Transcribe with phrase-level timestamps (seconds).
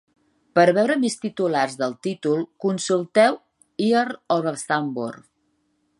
[0.59, 3.39] Per veure més titulars del títol, consulteu
[3.89, 5.25] "Earl of Stamford"